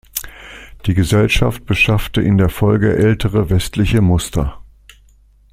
[0.87, 4.59] Die Gesellschaft beschaffte in der Folge ältere westliche Muster.